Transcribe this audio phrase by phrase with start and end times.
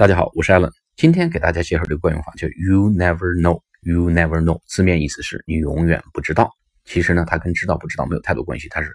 [0.00, 0.70] 大家好，我是 Allen。
[0.96, 3.60] 今天给大家介绍这个惯用法叫 “You never know”。
[3.82, 6.50] You never know 字面意思是你永远不知道。
[6.86, 8.88] 其实呢，它跟知道不知道没有太多关系，它是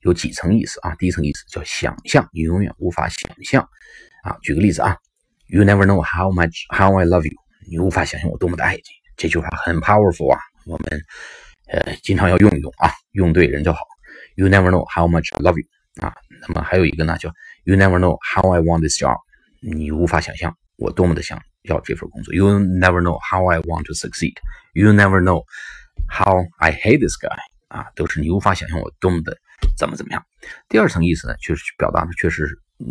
[0.00, 0.96] 有几层意思啊。
[0.96, 3.62] 第一层意思叫想象，你永远无法想象
[4.24, 4.36] 啊。
[4.42, 4.96] 举个例子啊
[5.46, 7.38] ，You never know how much how I love you。
[7.70, 8.82] 你无法想象我多么的爱你。
[9.16, 11.00] 这句话很 powerful 啊，我们
[11.68, 13.78] 呃经常要用一用啊，用对人就好。
[14.34, 15.68] You never know how much I love you
[16.04, 16.12] 啊。
[16.40, 17.32] 那么还有一个呢，叫
[17.62, 19.20] You never know how I want this job。
[19.60, 22.34] 你无法想象我多么的想要这份工作。
[22.34, 24.34] You never know how I want to succeed.
[24.74, 25.44] You never know
[26.08, 27.36] how I hate this guy.
[27.68, 29.36] 啊，都是你无法想象我多么的
[29.76, 30.24] 怎么怎么样。
[30.68, 32.48] 第二层意思呢，就是表达的确实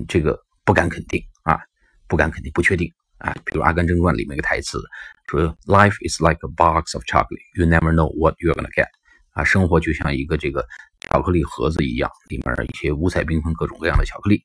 [0.08, 1.60] 这个不敢肯定啊，
[2.08, 3.34] 不敢肯定，不确定啊。
[3.44, 4.80] 比如《阿甘正传》里面一个台词
[5.28, 7.42] 说：“Life is like a box of chocolate.
[7.56, 8.90] You never know what you're gonna get.”
[9.32, 10.64] 啊，生活就像一个这个
[11.00, 14.44] 巧克力盒子一样，里面一些五彩缤纷、各种各样的巧克力。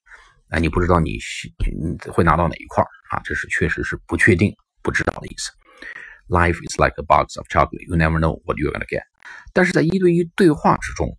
[0.52, 1.18] 哎，你不知道你
[1.80, 3.18] 你会拿到哪一块啊？
[3.24, 5.50] 这是确实是不确定、不知道的意思。
[6.28, 9.02] Life is like a box of chocolate, you never know what you're gonna get。
[9.54, 11.16] 但是在一对一对话之中，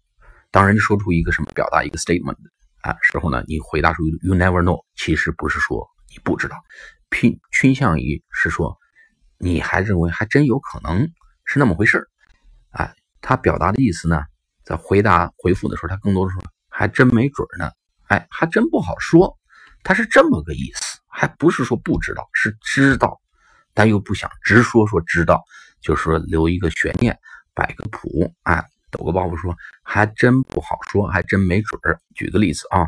[0.51, 2.37] 当人家说出一个什么表达一个 statement
[2.81, 6.55] 啊时候呢，你回答出 you never know，其实不是说你不知道，
[7.09, 8.77] 偏倾向于是说
[9.39, 11.09] 你还认为还真有可能
[11.43, 12.07] 是那么回事儿
[12.69, 12.93] 啊。
[13.19, 14.21] 他表达的意思呢，
[14.63, 17.71] 在回答回复的时候，他更多的说还真没准呢。
[18.13, 19.35] 哎，还真不好说，
[19.81, 23.19] 他是这么个意思，还不是说不知道，是知道，
[23.73, 25.41] 但又不想直说说知道，
[25.81, 27.17] 就是说留一个悬念，
[27.55, 31.99] 摆个谱，哎，抖个包袱说还真不好说，还真没准儿。
[32.13, 32.85] 举个例子啊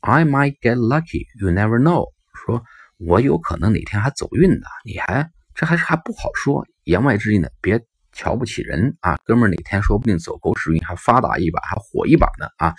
[0.00, 2.06] ，I might get lucky, you never know。
[2.32, 2.64] 说
[2.98, 6.66] 我有可能哪天还走运呢，你还这还是还不好说。
[6.84, 7.78] 言外之意呢，别
[8.12, 12.74] 瞧不起人啊，哥们儿哪天说不定走狗屎运，还发达一把，还火一把呢啊。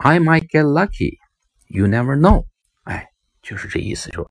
[0.00, 1.18] I might get lucky,
[1.66, 2.46] you never know。
[2.84, 3.06] 哎，
[3.42, 4.30] 就是这意思，就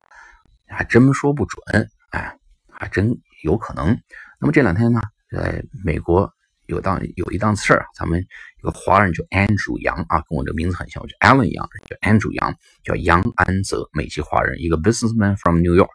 [0.66, 2.38] 还真说不准，哎，
[2.70, 3.98] 还真有可能。
[4.40, 6.32] 那么这两天呢，在美国
[6.68, 8.26] 有档有一档事儿，咱们
[8.62, 15.90] 有个华人叫 Andrew 杨啊，跟我这名字很像，我叫 Alan 杨，叫 Andrew 杨，叫杨安泽，美籍华人，一个 businessman from New York，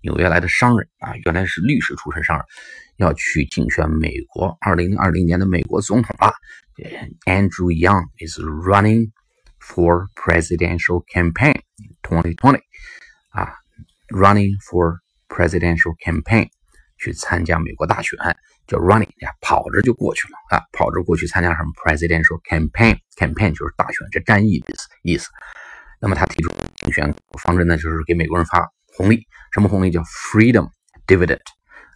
[0.00, 2.46] 纽约来的商人啊，原来是律师出身商人，
[2.96, 6.32] 要去竞选美国二零二零年的美国总统了。
[7.26, 9.10] Andrew Young is running.
[9.68, 11.60] For presidential campaign
[12.02, 12.58] 2020
[13.30, 13.52] 啊
[14.08, 14.98] ，running for
[15.28, 16.48] presidential campaign
[16.96, 18.18] 去参加美国大选，
[18.66, 25.28] 叫 running 呀，跑着就过去了啊，跑着过去参加什么 presidential campaign，campaign 就是大选，这战役的意思。
[26.00, 30.70] 那么他提出竞选方针呢，就是给美国人发红利，什么红利叫 freedom
[31.06, 31.40] dividend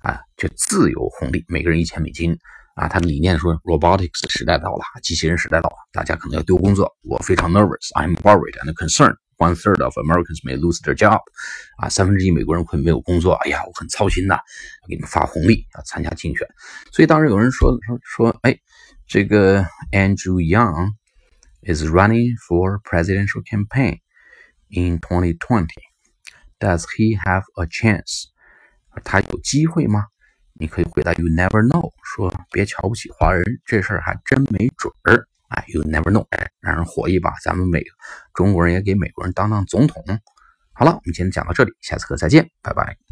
[0.02, 2.36] 啊，就自由红利，每个人一千美金。
[2.74, 6.90] 啊，他的理念说，robotics 时代到了，机器人时代到了，大家可能要丢工作。
[7.02, 9.16] 我非常 nervous，I'm worried and concerned.
[9.38, 11.20] One third of Americans may lose their job.
[11.78, 13.32] 啊，三分之一美国人会没有工作。
[13.34, 14.38] 哎呀，我很操心呐，
[14.88, 16.46] 给你们发红利，要参加竞选。
[16.92, 18.56] 所以当时有人说说说，哎，
[19.06, 20.92] 这个 Andrew Young
[21.62, 23.98] is running for presidential campaign
[24.70, 25.66] in 2020.
[26.60, 28.26] Does he have a chance?
[29.02, 30.06] 他有机会吗？
[30.62, 35.26] 你可以回答 You never know，说别瞧不起华人，这事儿还真没准儿。
[35.48, 37.82] 哎，You never know，哎，让人火一把，咱们美
[38.32, 40.04] 中国人也给美国人当当总统。
[40.72, 43.02] 好了，我们今天讲到这里，下次课再见，拜拜。